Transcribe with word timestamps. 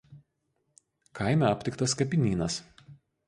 Kaime 1.19 1.45
aptiktas 1.51 1.95
kapinynas. 2.01 2.57